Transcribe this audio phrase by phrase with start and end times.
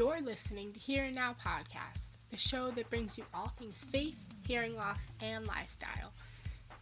[0.00, 4.16] You're listening to Here and Now Podcast, the show that brings you all things faith,
[4.48, 6.14] hearing loss, and lifestyle.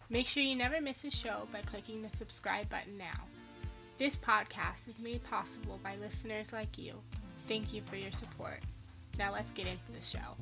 [0.08, 3.25] Make sure you never miss a show by clicking the subscribe button now.
[3.99, 6.93] This podcast is made possible by listeners like you.
[7.49, 8.61] Thank you for your support.
[9.19, 10.37] Now let's get into the show.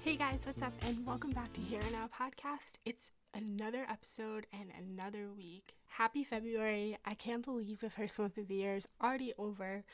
[0.00, 0.72] Hey guys, what's up?
[0.86, 2.78] And welcome back to Here and Now Podcast.
[2.86, 5.74] It's another episode and another week.
[5.86, 6.98] Happy February.
[7.04, 9.84] I can't believe the first month of the year is already over.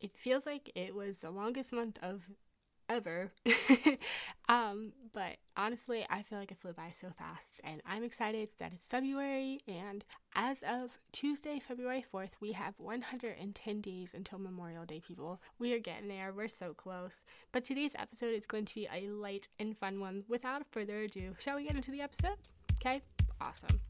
[0.00, 2.22] It feels like it was the longest month of
[2.88, 3.32] ever.
[4.48, 8.72] um, but honestly, I feel like it flew by so fast, and I'm excited that
[8.72, 9.60] it's February.
[9.66, 15.40] And as of Tuesday, February 4th, we have 110 days until Memorial Day, people.
[15.58, 17.22] We are getting there, we're so close.
[17.52, 20.24] But today's episode is going to be a light and fun one.
[20.28, 22.38] Without further ado, shall we get into the episode?
[22.84, 23.00] Okay,
[23.40, 23.80] awesome.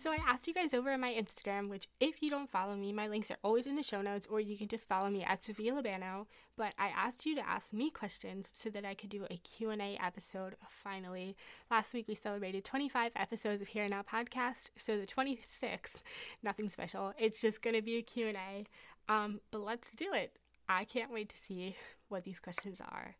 [0.00, 2.90] So I asked you guys over on my Instagram, which if you don't follow me,
[2.90, 5.44] my links are always in the show notes, or you can just follow me at
[5.44, 6.24] Sophia Labano.
[6.56, 9.98] But I asked you to ask me questions so that I could do a Q&A
[10.02, 11.36] episode finally.
[11.70, 16.00] Last week we celebrated 25 episodes of Here and Now podcast, so the 26th,
[16.42, 17.12] nothing special.
[17.18, 18.64] It's just going to be a Q&A.
[19.06, 20.32] Um, but let's do it.
[20.66, 21.76] I can't wait to see
[22.08, 23.16] what these questions are.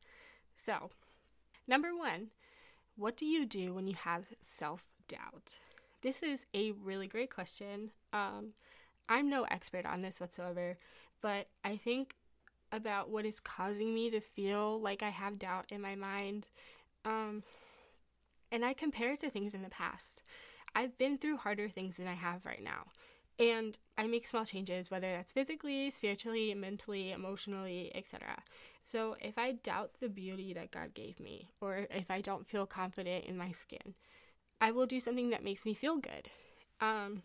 [0.57, 0.89] So,
[1.69, 2.29] number 1,
[2.97, 5.61] what do you do when you have self-doubt?
[6.03, 7.91] This is a really great question.
[8.13, 8.55] Um,
[9.09, 10.79] I'm no expert on this whatsoever,
[11.21, 12.15] but I think
[12.73, 16.49] about what is causing me to feel like I have doubt in my mind.
[17.05, 17.43] Um,
[18.51, 20.23] and I compare it to things in the past.
[20.75, 22.87] I've been through harder things than I have right now.
[23.39, 28.43] And I make small changes, whether that's physically, spiritually, mentally, emotionally, etc.
[28.85, 32.67] So if I doubt the beauty that God gave me, or if I don't feel
[32.67, 33.95] confident in my skin,
[34.61, 36.29] I will do something that makes me feel good.
[36.81, 37.23] Um,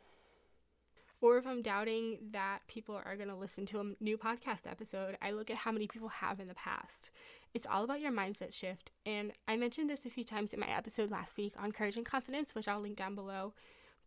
[1.22, 5.18] or if I'm doubting that people are going to listen to a new podcast episode,
[5.22, 7.12] I look at how many people have in the past.
[7.54, 8.92] It's all about your mindset shift.
[9.06, 12.06] And I mentioned this a few times in my episode last week on courage and
[12.06, 13.54] confidence, which I'll link down below.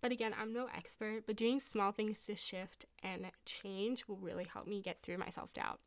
[0.00, 4.44] But again, I'm no expert, but doing small things to shift and change will really
[4.44, 5.80] help me get through my self doubt.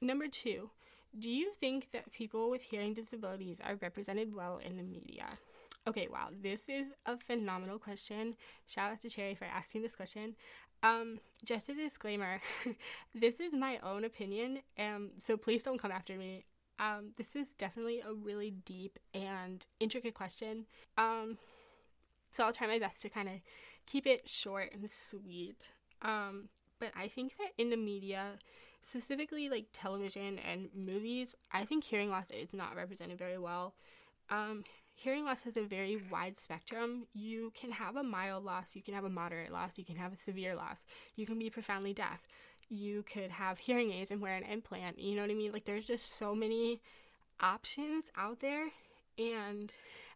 [0.00, 0.70] Number two,
[1.18, 5.26] do you think that people with hearing disabilities are represented well in the media?
[5.86, 8.36] Okay, wow, this is a phenomenal question.
[8.66, 10.36] Shout out to Cherry for asking this question.
[10.84, 12.40] Um, just a disclaimer
[13.14, 16.44] this is my own opinion, um, so please don't come after me.
[16.78, 20.66] Um, this is definitely a really deep and intricate question.
[20.98, 21.38] Um,
[22.30, 23.34] so I'll try my best to kind of
[23.86, 25.72] keep it short and sweet.
[26.00, 26.48] Um,
[26.80, 28.38] but I think that in the media,
[28.86, 33.74] specifically like television and movies, I think hearing loss is not represented very well.
[34.30, 37.06] Um, hearing loss has a very wide spectrum.
[37.14, 40.12] You can have a mild loss, you can have a moderate loss, you can have
[40.12, 42.20] a severe loss, you can be profoundly deaf,
[42.68, 44.98] you could have hearing aids and wear an implant.
[44.98, 45.52] You know what I mean?
[45.52, 46.80] Like, there's just so many
[47.40, 48.68] options out there.
[49.18, 49.72] And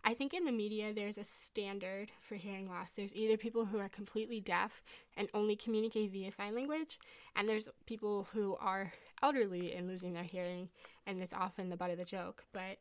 [0.08, 2.90] I think in the media, there's a standard for hearing loss.
[2.94, 4.84] There's either people who are completely deaf
[5.16, 7.00] and only communicate via sign language,
[7.34, 10.68] and there's people who are elderly and losing their hearing,
[11.08, 12.44] and it's often the butt of the joke.
[12.52, 12.78] But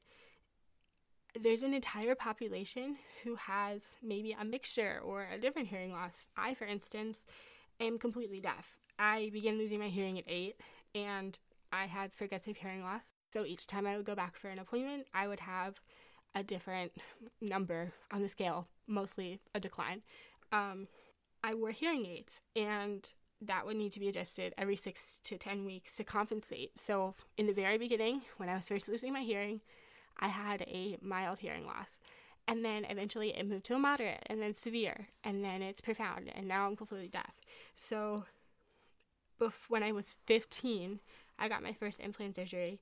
[1.33, 6.21] there's an entire population who has maybe a mixture or a different hearing loss.
[6.37, 7.25] I, for instance,
[7.79, 8.77] am completely deaf.
[8.99, 10.57] I began losing my hearing at eight,
[10.93, 11.39] and
[11.73, 13.15] I had progressive hearing loss.
[13.33, 15.81] So each time I would go back for an appointment, I would have
[16.35, 16.91] a different
[17.41, 20.01] number on the scale, mostly a decline.
[20.51, 20.87] Um,
[21.43, 25.65] I wore hearing aids, and that would need to be adjusted every six to 10
[25.65, 26.79] weeks to compensate.
[26.79, 29.61] So, in the very beginning, when I was first losing my hearing,
[30.19, 31.99] I had a mild hearing loss.
[32.47, 36.31] And then eventually it moved to a moderate and then severe, and then it's profound,
[36.33, 37.33] and now I'm completely deaf.
[37.75, 38.25] So,
[39.39, 40.99] bef- when I was 15,
[41.39, 42.79] I got my first implant surgery,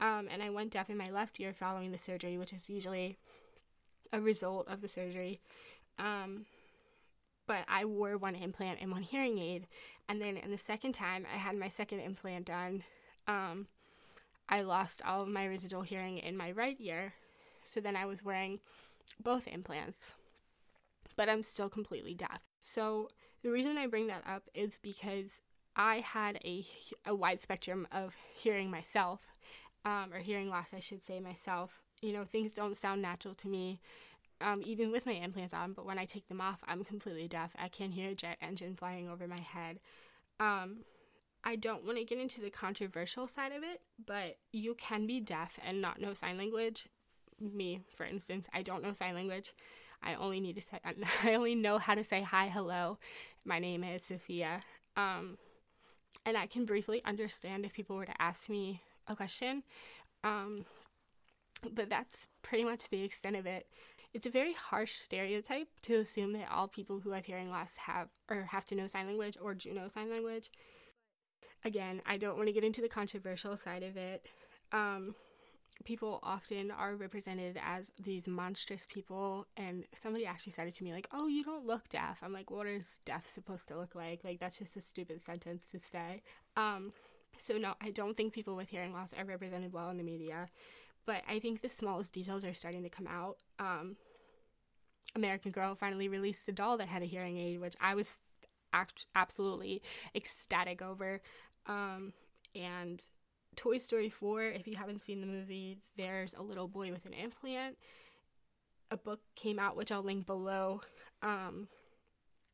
[0.00, 3.16] um, and I went deaf in my left ear following the surgery, which is usually
[4.12, 5.40] a result of the surgery.
[5.98, 6.46] Um,
[7.46, 9.66] but I wore one implant and one hearing aid.
[10.08, 12.84] And then in the second time I had my second implant done,
[13.26, 13.66] um,
[14.48, 17.14] I lost all of my residual hearing in my right ear.
[17.72, 18.60] So then I was wearing
[19.22, 20.14] both implants.
[21.16, 22.40] But I'm still completely deaf.
[22.60, 23.08] So
[23.42, 25.40] the reason I bring that up is because
[25.76, 26.64] I had a,
[27.06, 29.20] a wide spectrum of hearing myself
[29.84, 31.82] um, or hearing loss, I should say myself.
[32.00, 33.80] You know, things don't sound natural to me.
[34.40, 37.52] um, even with my implants on, but when I take them off, I'm completely deaf.
[37.58, 39.78] I can't hear a jet engine flying over my head.
[40.40, 40.78] Um,
[41.44, 45.20] I don't want to get into the controversial side of it, but you can be
[45.20, 46.88] deaf and not know sign language.
[47.40, 49.54] Me, for instance, I don't know sign language.
[50.02, 50.80] I only need to say,
[51.24, 52.98] I only know how to say hi, hello.
[53.44, 54.60] My name is Sophia.
[54.96, 55.38] Um,
[56.26, 59.62] and I can briefly understand if people were to ask me a question.
[60.22, 60.64] Um,
[61.72, 63.66] but that's pretty much the extent of it.
[64.12, 68.08] It's a very harsh stereotype to assume that all people who have hearing loss have
[68.30, 70.50] or have to know sign language or do know sign language.
[71.64, 74.26] Again, I don't want to get into the controversial side of it.
[74.72, 75.14] Um,
[75.84, 80.92] people often are represented as these monstrous people, and somebody actually said it to me
[80.92, 84.22] like, "Oh, you don't look deaf." I'm like, "What is deaf supposed to look like?"
[84.22, 86.22] Like that's just a stupid sentence to say.
[86.56, 86.92] Um,
[87.38, 90.48] so no, I don't think people with hearing loss are represented well in the media
[91.06, 93.36] but I think the smallest details are starting to come out.
[93.58, 93.96] Um,
[95.14, 98.12] American Girl finally released a doll that had a hearing aid, which I was
[98.72, 99.82] act- absolutely
[100.14, 101.20] ecstatic over.
[101.66, 102.12] Um,
[102.54, 103.02] and
[103.56, 107.12] Toy Story 4, if you haven't seen the movie, there's a little boy with an
[107.12, 107.76] implant.
[108.90, 110.80] A book came out, which I'll link below.
[111.22, 111.68] Um,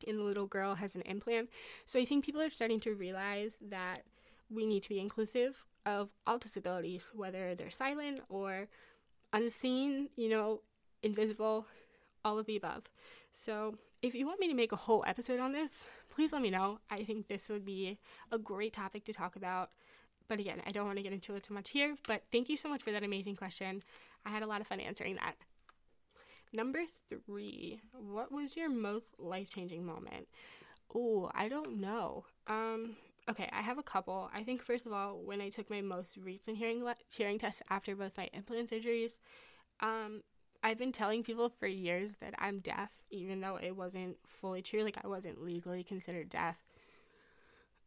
[0.07, 1.49] and the little girl has an implant.
[1.85, 4.03] So I think people are starting to realize that
[4.51, 8.67] we need to be inclusive of all disabilities, whether they're silent or
[9.33, 10.61] unseen, you know,
[11.03, 11.65] invisible,
[12.23, 12.83] all of the above.
[13.31, 16.49] So, if you want me to make a whole episode on this, please let me
[16.49, 16.79] know.
[16.89, 17.99] I think this would be
[18.31, 19.69] a great topic to talk about.
[20.27, 21.95] But again, I don't want to get into it too much here.
[22.07, 23.83] But thank you so much for that amazing question.
[24.25, 25.35] I had a lot of fun answering that.
[26.53, 30.27] Number three, what was your most life changing moment?
[30.93, 32.25] Oh, I don't know.
[32.47, 32.95] Um,
[33.29, 34.29] okay, I have a couple.
[34.33, 37.61] I think first of all, when I took my most recent hearing le- hearing test
[37.69, 39.11] after both my implant surgeries,
[39.79, 40.21] um,
[40.63, 44.83] I've been telling people for years that I'm deaf, even though it wasn't fully true.
[44.83, 46.57] Like I wasn't legally considered deaf.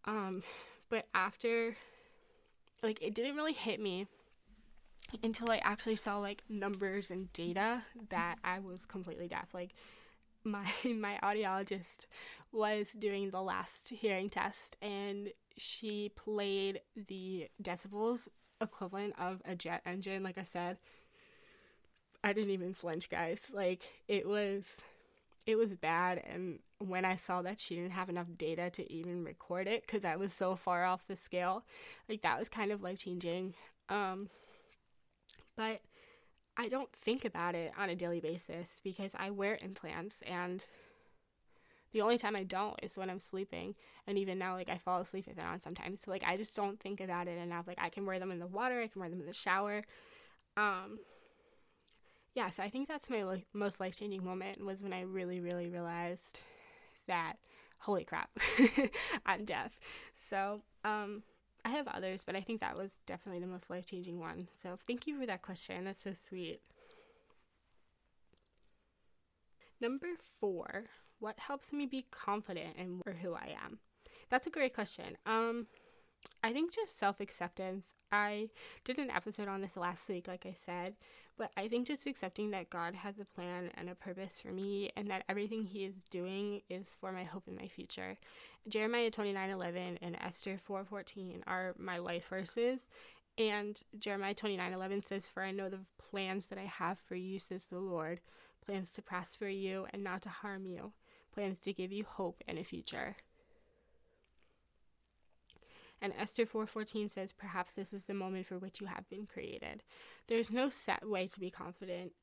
[0.04, 0.42] Um,
[0.90, 1.76] but after,
[2.82, 4.06] like, it didn't really hit me
[5.22, 9.48] until I actually saw like numbers and data that I was completely deaf.
[9.52, 9.70] Like
[10.44, 12.06] my my audiologist
[12.55, 18.29] was doing the last hearing test and she played the decibels
[18.61, 20.79] equivalent of a jet engine like I said.
[22.23, 23.49] I didn't even flinch, guys.
[23.53, 24.65] Like it was
[25.47, 29.25] it was bad and when I saw that she didn't have enough data to even
[29.25, 31.65] record it cuz I was so far off the scale,
[32.09, 33.55] like that was kind of life changing.
[33.89, 34.31] Um
[35.56, 35.83] but
[36.56, 40.65] I don't think about it on a daily basis because I wear implants and
[41.94, 43.76] the only time I don't is when I'm sleeping.
[44.06, 46.00] And even now, like, I fall asleep with it on sometimes.
[46.05, 47.67] So, like, I just don't think about it enough.
[47.69, 49.85] Like, I can wear them in the water, I can wear them in the shower.
[50.56, 51.00] Um,
[52.35, 55.41] yeah, so I think that's my li- most life changing moment was when I really,
[55.41, 56.41] really realized
[57.06, 57.35] that,
[57.79, 58.31] holy crap,
[59.26, 59.79] I'm deaf.
[60.17, 61.23] So, um,
[61.64, 64.49] I have others, but I think that was definitely the most life changing one.
[64.55, 65.85] So thank you for that question.
[65.85, 66.61] That's so sweet.
[69.81, 70.87] Number four,
[71.25, 73.79] what helps me be confident in who I am?
[74.29, 75.17] That's a great question.
[75.25, 75.67] Um,
[76.43, 77.94] I think just self acceptance.
[78.12, 78.50] I
[78.85, 80.97] did an episode on this last week, like I said,
[81.38, 84.91] but I think just accepting that God has a plan and a purpose for me
[84.97, 88.19] and that everything He is doing is for my hope in my future.
[88.69, 92.87] Jeremiah 29 11 and Esther 4 14 are my life verses.
[93.39, 97.39] And Jeremiah 29 11 says, For I know the plans that I have for you,
[97.39, 98.20] says the Lord
[98.65, 100.93] plans to prosper you and not to harm you,
[101.34, 103.17] plans to give you hope and a future.
[106.00, 109.82] And Esther 4:14 says, "Perhaps this is the moment for which you have been created."
[110.26, 112.14] There's no set way to be confident,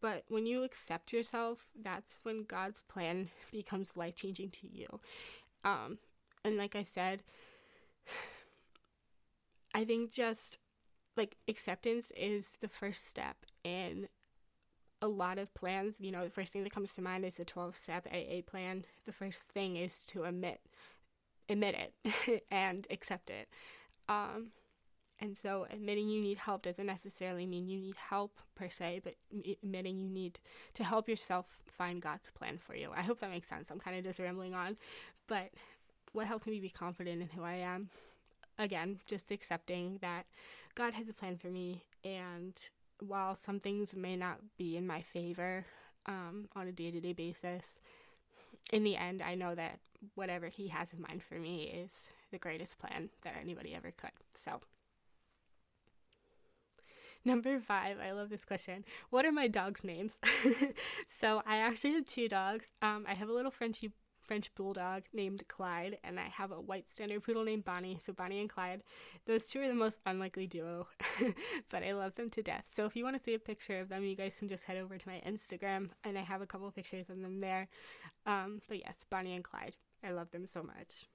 [0.00, 5.00] but when you accept yourself, that's when God's plan becomes life-changing to you.
[5.64, 5.98] Um,
[6.44, 7.22] and like I said,
[9.74, 10.58] I think just
[11.16, 14.08] like acceptance is the first step in
[15.00, 15.96] a lot of plans.
[15.98, 18.84] You know, the first thing that comes to mind is the 12 step AA plan.
[19.06, 20.60] The first thing is to admit
[21.48, 23.48] admit it and accept it.
[24.08, 24.48] Um,
[25.20, 29.14] and so admitting you need help doesn't necessarily mean you need help per se, but
[29.62, 30.38] admitting you need
[30.74, 32.90] to help yourself find God's plan for you.
[32.94, 33.70] I hope that makes sense.
[33.70, 34.76] I'm kind of just rambling on,
[35.26, 35.50] but
[36.12, 37.90] what helps me be confident in who I am?
[38.58, 40.26] Again, just accepting that
[40.74, 42.54] God has a plan for me, and
[43.00, 45.64] while some things may not be in my favor
[46.06, 47.78] um, on a day to day basis,
[48.72, 49.78] in the end, I know that
[50.14, 51.92] whatever he has in mind for me is
[52.30, 54.10] the greatest plan that anybody ever could.
[54.34, 54.60] So,
[57.24, 58.84] Number five, I love this question.
[59.10, 60.16] What are my dogs' names?
[61.20, 62.68] so I actually have two dogs.
[62.80, 63.92] Um, I have a little Frenchy
[64.28, 67.98] French bulldog named Clyde, and I have a white standard poodle named Bonnie.
[68.00, 68.82] So Bonnie and Clyde,
[69.26, 70.86] those two are the most unlikely duo,
[71.70, 72.66] but I love them to death.
[72.72, 74.76] So if you want to see a picture of them, you guys can just head
[74.76, 77.68] over to my Instagram, and I have a couple pictures of them there.
[78.26, 81.06] Um, but yes, Bonnie and Clyde, I love them so much.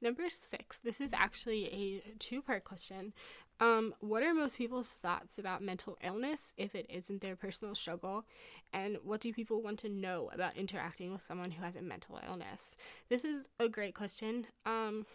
[0.00, 3.14] Number six, this is actually a two part question.
[3.60, 8.24] Um, what are most people's thoughts about mental illness if it isn't their personal struggle?
[8.72, 12.20] And what do people want to know about interacting with someone who has a mental
[12.26, 12.76] illness?
[13.08, 14.46] This is a great question.
[14.66, 15.06] Um,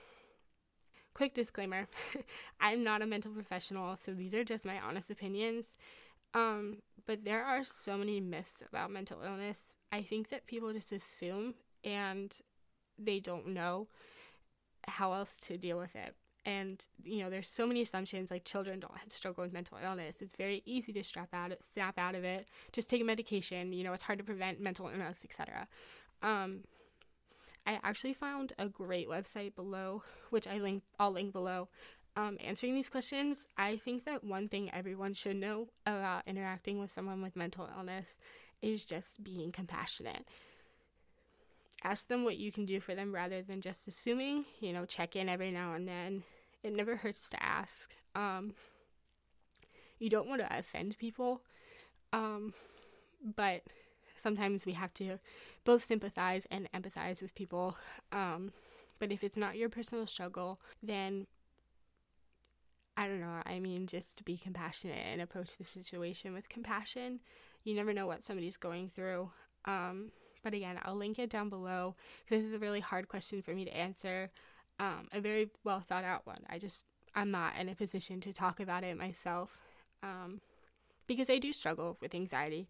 [1.14, 1.88] quick disclaimer
[2.62, 5.66] I'm not a mental professional, so these are just my honest opinions.
[6.34, 9.74] Um, but there are so many myths about mental illness.
[9.92, 12.34] I think that people just assume and
[12.98, 13.88] they don't know
[14.88, 16.16] how else to deal with it
[16.46, 20.18] and you know there's so many assumptions like children don't struggle with mental illness.
[20.22, 22.48] It's very easy to strap out snap out of it.
[22.72, 25.68] Just take medication you know it's hard to prevent mental illness etc
[26.22, 26.62] um,
[27.66, 31.68] i actually found a great website below which i link i'll link below.
[32.16, 36.92] Um, answering these questions i think that one thing everyone should know about interacting with
[36.92, 38.08] someone with mental illness
[38.62, 40.26] is just being compassionate
[41.84, 44.46] ask them what you can do for them rather than just assuming.
[44.60, 46.24] You know, check in every now and then.
[46.64, 47.92] It never hurts to ask.
[48.16, 48.54] Um,
[50.00, 51.42] you don't want to offend people,
[52.14, 52.54] um,
[53.36, 53.64] but
[54.16, 55.20] sometimes we have to
[55.64, 57.78] both sympathize and empathize with people.
[58.12, 58.52] Um,
[59.00, 61.28] but if it's not your personal struggle, then
[62.98, 63.42] I don't know.
[63.46, 67.22] I mean, just be compassionate and approach the situation with compassion.
[67.64, 69.32] You never know what somebody's going through.
[69.64, 70.12] Um,
[70.44, 71.96] but again, I'll link it down below.
[72.30, 74.30] This is a really hard question for me to answer.
[74.80, 76.42] Um, a very well thought out one.
[76.50, 79.58] I just, I'm not in a position to talk about it myself
[80.04, 80.42] um,
[81.08, 82.70] because I do struggle with anxiety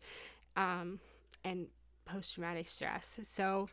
[0.55, 0.99] um,
[1.43, 1.67] and
[2.05, 3.19] post traumatic stress.
[3.29, 3.69] So,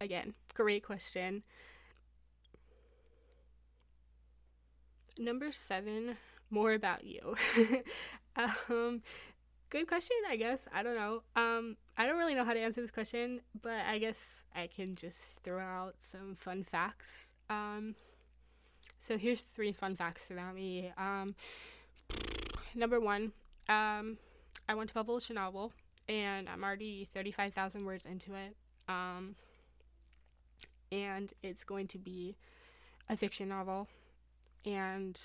[0.00, 1.42] again, great question.
[5.18, 6.16] Number seven,
[6.50, 7.34] more about you.
[8.36, 9.02] um,
[9.72, 10.60] good question, I guess.
[10.70, 11.22] I don't know.
[11.34, 14.94] Um, I don't really know how to answer this question, but I guess I can
[14.94, 17.32] just throw out some fun facts.
[17.48, 17.94] Um,
[19.00, 20.92] so here's three fun facts about me.
[20.98, 21.34] Um,
[22.74, 23.32] number one,
[23.70, 24.18] um,
[24.68, 25.72] I want to publish a novel,
[26.06, 28.54] and I'm already 35,000 words into it.
[28.90, 29.36] Um,
[30.90, 32.36] and it's going to be
[33.08, 33.88] a fiction novel,
[34.66, 35.18] and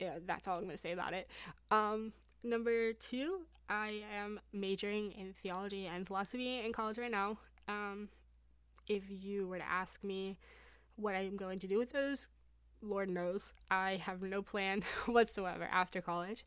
[0.00, 1.28] yeah, that's all I'm going to say about it.
[1.70, 2.12] Um,
[2.44, 7.38] Number two, I am majoring in theology and philosophy in college right now.
[7.68, 8.08] Um,
[8.88, 10.38] if you were to ask me
[10.96, 12.26] what I'm going to do with those,
[12.82, 13.52] Lord knows.
[13.70, 16.44] I have no plan whatsoever after college.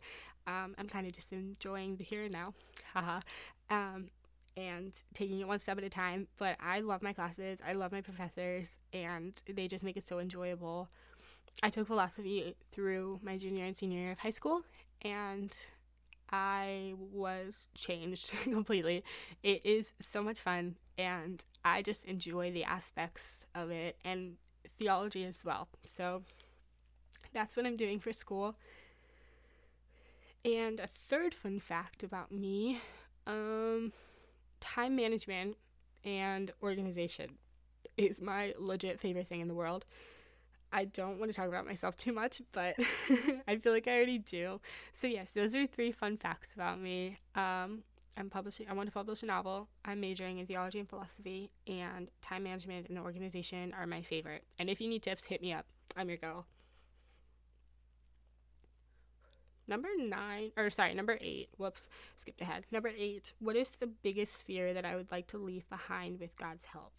[0.47, 2.53] Um, I'm kind of just enjoying the here and now,
[2.93, 3.21] haha,
[3.69, 4.09] um,
[4.57, 6.27] and taking it one step at a time.
[6.37, 10.19] But I love my classes, I love my professors, and they just make it so
[10.19, 10.89] enjoyable.
[11.63, 14.63] I took philosophy through my junior and senior year of high school,
[15.01, 15.55] and
[16.31, 19.03] I was changed completely.
[19.43, 24.35] It is so much fun, and I just enjoy the aspects of it and
[24.77, 25.67] theology as well.
[25.85, 26.23] So
[27.33, 28.55] that's what I'm doing for school.
[30.43, 32.81] And a third fun fact about me
[33.25, 33.91] um,
[34.59, 35.57] time management
[36.03, 37.37] and organization
[37.97, 39.85] is my legit favorite thing in the world.
[40.71, 42.75] I don't want to talk about myself too much, but
[43.47, 44.59] I feel like I already do.
[44.93, 47.19] So yes, those are three fun facts about me.
[47.35, 47.83] Um,
[48.17, 48.67] I'm publishing.
[48.69, 49.67] I want to publish a novel.
[49.83, 54.43] I'm majoring in theology and philosophy, and time management and organization are my favorite.
[54.57, 55.65] And if you need tips, hit me up.
[55.97, 56.45] I'm your girl.
[59.67, 61.49] Number nine, or sorry, number eight.
[61.57, 62.65] Whoops, skipped ahead.
[62.71, 63.33] Number eight.
[63.39, 66.93] What is the biggest fear that I would like to leave behind with God's help?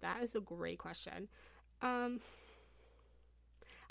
[0.00, 1.28] That is a great question.
[1.82, 2.20] Um,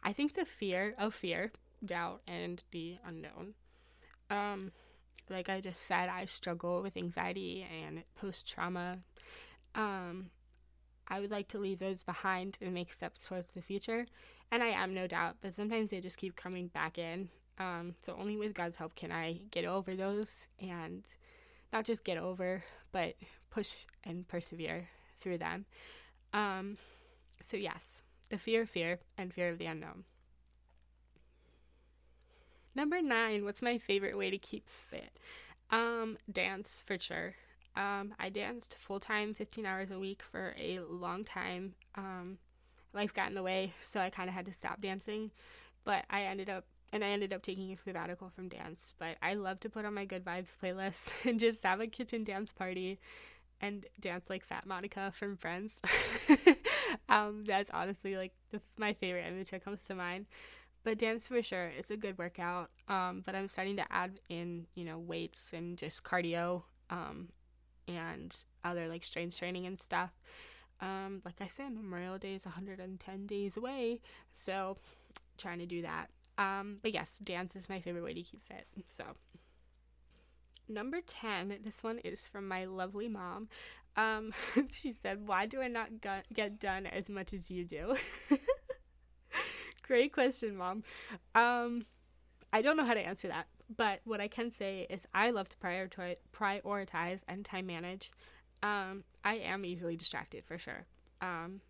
[0.03, 1.51] I think the fear of fear,
[1.84, 3.53] doubt, and the unknown.
[4.29, 4.72] Um,
[5.29, 9.00] like I just said, I struggle with anxiety and post trauma.
[9.75, 10.29] Um,
[11.08, 14.05] I would like to leave those behind and make steps towards the future.
[14.51, 17.29] And I am, no doubt, but sometimes they just keep coming back in.
[17.58, 20.29] Um, so only with God's help can I get over those
[20.60, 21.03] and
[21.74, 23.15] not just get over, but
[23.50, 24.88] push and persevere
[25.19, 25.65] through them.
[26.34, 26.77] Um,
[27.41, 30.03] so, yes, the fear of fear and fear of the unknown.
[32.75, 35.12] Number nine, what's my favorite way to keep fit?
[35.72, 37.36] Um, dance for sure.
[37.75, 41.75] Um, I danced full time, 15 hours a week for a long time.
[41.96, 42.38] Um,
[42.93, 45.31] life got in the way, so I kind of had to stop dancing
[45.89, 48.93] but I ended up and I ended up taking a sabbatical from dance.
[48.98, 52.24] But I love to put on my good vibes playlist and just have a kitchen
[52.24, 53.00] dance party
[53.62, 55.74] and dance like Fat Monica from Friends.
[57.10, 60.25] um, that's honestly like the, my favorite image that comes to mind.
[60.84, 62.70] But dance for sure, it's a good workout.
[62.88, 67.30] Um, but I'm starting to add in, you know, weights and just cardio, um,
[67.88, 70.12] and other like strength training and stuff.
[70.82, 74.00] Um, like I said, Memorial Day is 110 days away,
[74.34, 74.78] so
[75.38, 76.08] trying to do that.
[76.38, 78.66] Um, but yes, dance is my favorite way to keep fit.
[78.89, 79.04] So
[80.69, 83.49] number 10, this one is from my lovely mom.
[83.95, 84.33] Um,
[84.71, 85.89] she said, Why do I not
[86.33, 87.95] get done as much as you do?
[89.83, 90.83] Great question, mom.
[91.35, 91.85] Um,
[92.53, 95.49] I don't know how to answer that, but what I can say is I love
[95.49, 98.11] to prioritize, and time manage.
[98.61, 100.85] Um, I am easily distracted for sure.
[101.21, 101.61] Um,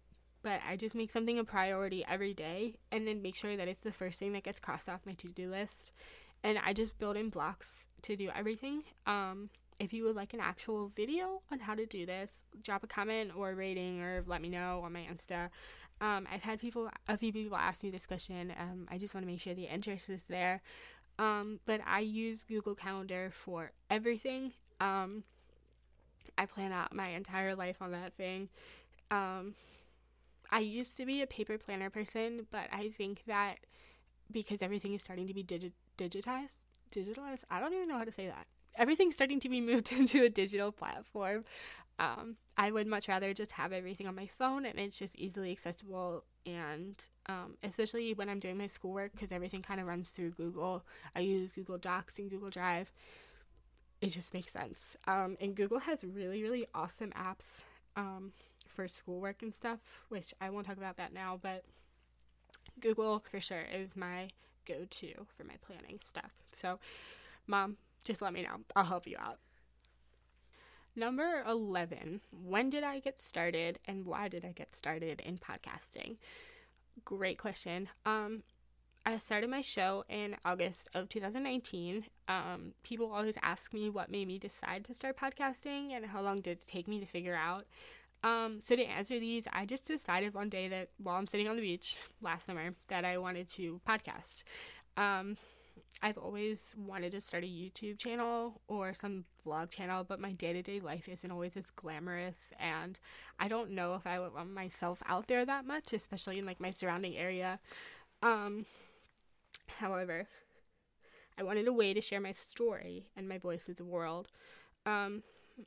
[0.41, 3.81] but I just make something a priority every day and then make sure that it's
[3.81, 5.91] the first thing that gets crossed off my to do list.
[6.43, 8.83] And I just build in blocks to do everything.
[9.05, 12.87] Um, if you would like an actual video on how to do this, drop a
[12.87, 15.49] comment or a rating or let me know on my Insta.
[16.01, 18.53] Um, I've had people, a few people ask me this question.
[18.59, 20.61] Um, I just want to make sure the interest is there.
[21.17, 24.53] Um, but I use Google Calendar for everything.
[24.79, 25.23] Um,
[26.37, 28.47] I plan out my entire life on that thing.
[29.11, 29.55] Um,
[30.51, 33.55] I used to be a paper planner person, but I think that
[34.31, 36.55] because everything is starting to be digi- digitized,
[36.91, 38.47] digitalized, I don't even know how to say that.
[38.75, 41.45] Everything's starting to be moved into a digital platform.
[41.97, 45.51] Um, I would much rather just have everything on my phone and it's just easily
[45.51, 46.23] accessible.
[46.45, 46.95] And
[47.27, 51.19] um, especially when I'm doing my schoolwork, because everything kind of runs through Google, I
[51.19, 52.91] use Google Docs and Google Drive.
[54.01, 54.95] It just makes sense.
[55.07, 57.63] Um, and Google has really, really awesome apps.
[57.97, 58.31] Um,
[58.69, 61.65] for schoolwork and stuff, which I won't talk about that now, but
[62.79, 64.29] Google for sure is my
[64.69, 66.31] go to for my planning stuff.
[66.55, 66.79] So,
[67.47, 68.57] mom, just let me know.
[68.75, 69.39] I'll help you out.
[70.95, 72.21] Number 11.
[72.31, 76.17] When did I get started and why did I get started in podcasting?
[77.05, 77.87] Great question.
[78.05, 78.43] Um,
[79.05, 82.05] I started my show in August of 2019.
[82.27, 86.41] Um, people always ask me what made me decide to start podcasting and how long
[86.41, 87.65] did it take me to figure out.
[88.23, 91.55] Um, so to answer these, I just decided one day that while I'm sitting on
[91.55, 94.43] the beach last summer that I wanted to podcast.
[94.97, 95.37] Um,
[96.01, 100.53] I've always wanted to start a YouTube channel or some vlog channel, but my day
[100.53, 102.97] to day life isn't always as glamorous, and
[103.37, 106.59] I don't know if I would want myself out there that much, especially in like
[106.59, 107.59] my surrounding area.
[108.21, 108.65] Um,
[109.79, 110.27] however,
[111.37, 114.29] I wanted a way to share my story and my voice with the world.
[114.85, 115.23] Um,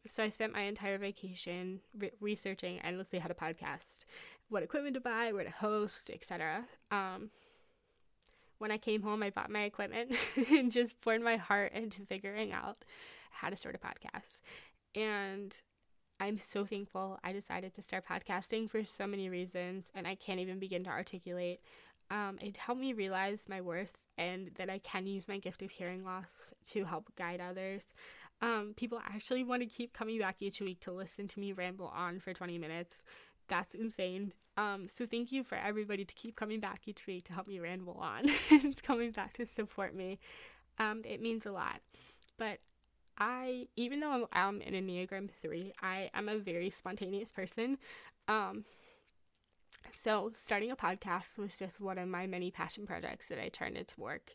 [0.07, 4.05] so I spent my entire vacation re- researching endlessly how to podcast,
[4.49, 6.65] what equipment to buy, where to host, etc.
[6.91, 7.31] Um,
[8.59, 10.13] when I came home, I bought my equipment
[10.51, 12.85] and just poured my heart into figuring out
[13.31, 14.41] how to start a podcast.
[14.95, 15.55] And
[16.21, 20.39] I'm so thankful I decided to start podcasting for so many reasons, and I can't
[20.39, 21.61] even begin to articulate.
[22.11, 25.71] Um, it helped me realize my worth and that I can use my gift of
[25.71, 27.83] hearing loss to help guide others.
[28.43, 31.93] Um, people actually want to keep coming back each week to listen to me ramble
[31.95, 33.05] on for 20 minutes.
[33.49, 34.33] That's insane.
[34.57, 37.61] Um, so thank you for everybody to keep coming back each week to help me
[37.61, 40.19] ramble on and coming back to support me.
[40.79, 41.81] Um, it means a lot.
[42.37, 42.59] But
[43.17, 47.79] I, even though I'm, I'm an Enneagram 3, I am a very spontaneous person.
[48.27, 48.65] Um,
[49.93, 53.77] so starting a podcast was just one of my many passion projects that I turned
[53.77, 54.33] into work.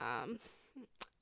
[0.00, 0.38] Um,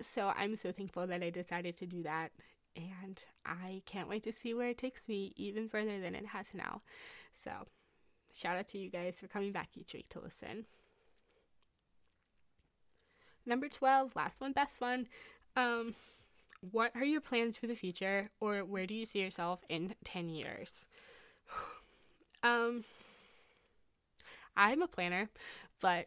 [0.00, 2.32] so I'm so thankful that I decided to do that.
[2.76, 6.52] And I can't wait to see where it takes me even further than it has
[6.52, 6.82] now.
[7.42, 7.50] So,
[8.36, 10.66] shout out to you guys for coming back each week to listen.
[13.46, 15.06] Number 12, last one, best one.
[15.56, 15.94] Um,
[16.70, 20.28] what are your plans for the future, or where do you see yourself in 10
[20.28, 20.84] years?
[22.42, 22.84] um,
[24.56, 25.30] I'm a planner,
[25.80, 26.06] but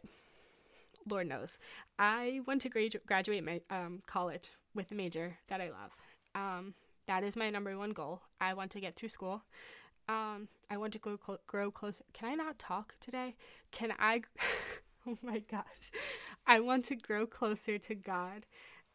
[1.08, 1.58] Lord knows.
[2.00, 5.92] I want to gradu- graduate my um, college with a major that I love.
[6.34, 6.74] Um,
[7.06, 8.22] that is my number one goal.
[8.40, 9.42] I want to get through school.
[10.08, 12.02] Um, I want to go cl- grow closer.
[12.14, 13.36] Can I not talk today?
[13.70, 14.22] Can I?
[15.06, 15.92] oh my gosh.
[16.46, 18.46] I want to grow closer to God.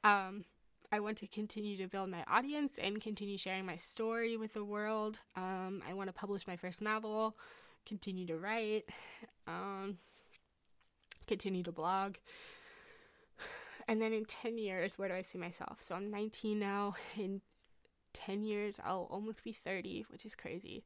[0.03, 0.45] Um,
[0.91, 4.65] I want to continue to build my audience and continue sharing my story with the
[4.65, 5.19] world.
[5.35, 7.37] Um, I want to publish my first novel,
[7.85, 8.89] continue to write.
[9.47, 9.99] Um,
[11.27, 12.15] continue to blog.
[13.87, 15.77] And then in 10 years, where do I see myself?
[15.81, 16.95] So I'm 19 now.
[17.17, 17.41] In
[18.13, 20.85] 10 years, I'll almost be 30, which is crazy.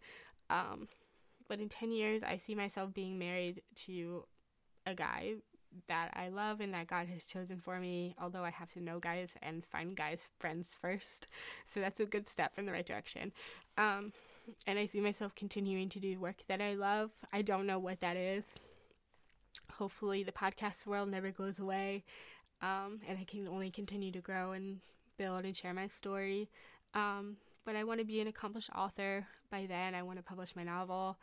[0.50, 0.88] Um,
[1.48, 4.26] but in 10 years, I see myself being married to
[4.86, 5.34] a guy
[5.88, 9.00] that I love and that God has chosen for me, although I have to know
[9.00, 11.28] guys and find guys friends first.
[11.66, 13.32] So that's a good step in the right direction.
[13.78, 14.14] Um,
[14.66, 17.12] and I see myself continuing to do work that I love.
[17.32, 18.56] I don't know what that is.
[19.74, 22.04] Hopefully, the podcast world never goes away,
[22.62, 24.80] um, and I can only continue to grow and
[25.18, 26.50] build and share my story.
[26.94, 29.96] Um, but I want to be an accomplished author by then.
[29.96, 31.18] I want to publish my novel.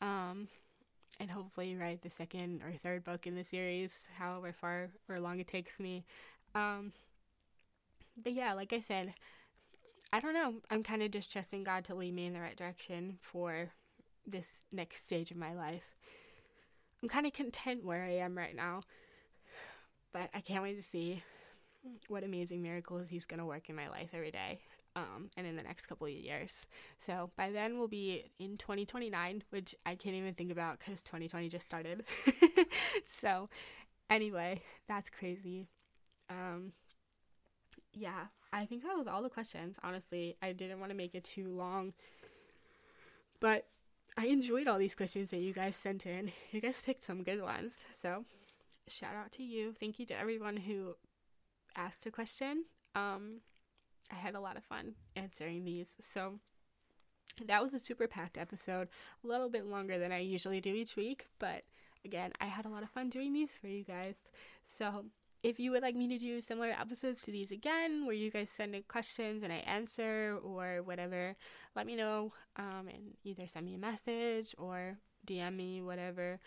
[0.00, 0.48] Um,
[1.20, 5.38] and hopefully write the second or third book in the series, however far or long
[5.38, 6.04] it takes me.
[6.54, 6.92] Um,
[8.20, 9.14] but yeah, like I said,
[10.12, 10.54] I don't know.
[10.70, 13.70] I'm kind of just trusting God to lead me in the right direction for
[14.26, 15.82] this next stage of my life.
[17.02, 18.82] I'm kind of content where I am right now,
[20.14, 21.22] but I can't wait to see
[22.08, 24.60] what amazing miracles He's going to work in my life every day
[24.96, 26.66] um, and in the next couple of years.
[26.98, 31.48] So by then we'll be in 2029, which I can't even think about because 2020
[31.48, 32.04] just started.
[33.08, 33.50] so
[34.08, 35.66] anyway, that's crazy.
[36.30, 36.72] Um,
[37.92, 39.76] yeah, I think that was all the questions.
[39.82, 41.92] Honestly, I didn't want to make it too long,
[43.40, 43.66] but
[44.16, 46.30] I enjoyed all these questions that you guys sent in.
[46.52, 47.84] You guys picked some good ones.
[48.00, 48.24] So
[48.88, 49.72] shout out to you.
[49.72, 50.96] Thank you to everyone who
[51.76, 52.64] asked a question.
[52.94, 53.40] Um,
[54.12, 55.88] I had a lot of fun answering these.
[56.00, 56.34] So
[57.46, 58.88] that was a super packed episode,
[59.22, 61.64] a little bit longer than I usually do each week, but
[62.04, 64.16] again, I had a lot of fun doing these for you guys.
[64.62, 65.06] So
[65.42, 68.50] if you would like me to do similar episodes to these again, where you guys
[68.50, 71.36] send in questions and I answer or whatever,
[71.74, 76.38] let me know um, and either send me a message or DM me, whatever.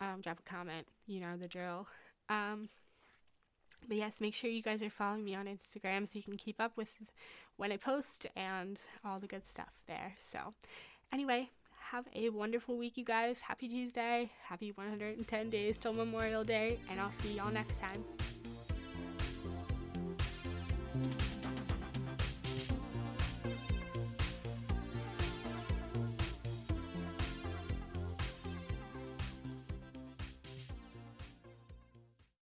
[0.00, 1.86] Um, drop a comment, you know the drill.
[2.28, 2.68] Um,
[3.86, 6.60] but yes, make sure you guys are following me on Instagram so you can keep
[6.60, 6.90] up with
[7.56, 10.14] when I post and all the good stuff there.
[10.18, 10.54] So,
[11.12, 11.50] anyway,
[11.90, 13.40] have a wonderful week, you guys.
[13.40, 14.30] Happy Tuesday.
[14.44, 16.78] Happy 110 days till Memorial Day.
[16.90, 18.04] And I'll see y'all next time.